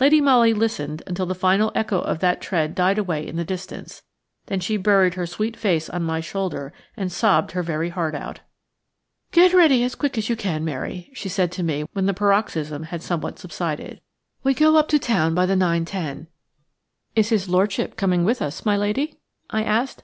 Lady 0.00 0.18
Molly 0.18 0.54
listened 0.54 1.02
until 1.06 1.26
the 1.26 1.34
final 1.34 1.70
echo 1.74 1.98
of 2.00 2.20
that 2.20 2.40
tread 2.40 2.74
died 2.74 2.96
away 2.96 3.26
in 3.28 3.36
the 3.36 3.44
distance; 3.44 4.02
then 4.46 4.60
she 4.60 4.78
buried 4.78 5.12
her 5.12 5.26
sweet 5.26 5.58
face 5.58 5.90
on 5.90 6.02
my 6.02 6.20
shoulder 6.20 6.72
and 6.96 7.12
sobbed 7.12 7.52
her 7.52 7.62
very 7.62 7.90
heart 7.90 8.14
out. 8.14 8.40
"Get 9.30 9.52
ready 9.52 9.84
as 9.84 9.94
quickly 9.94 10.20
as 10.20 10.30
you 10.30 10.36
can, 10.36 10.64
Mary," 10.64 11.10
she 11.12 11.28
said 11.28 11.52
to 11.52 11.62
me 11.62 11.84
when 11.92 12.06
the 12.06 12.14
paroxysm 12.14 12.84
had 12.84 13.02
somewhat 13.02 13.38
subsided. 13.38 14.00
"We 14.42 14.54
go 14.54 14.76
up 14.76 14.88
to 14.88 14.98
town 14.98 15.34
by 15.34 15.44
the 15.44 15.52
9.10." 15.54 16.28
"Is 17.14 17.28
his 17.28 17.46
lordship 17.46 17.94
coming 17.98 18.24
with 18.24 18.40
us, 18.40 18.64
my 18.64 18.78
lady?" 18.78 19.18
I 19.50 19.62
asked. 19.64 20.02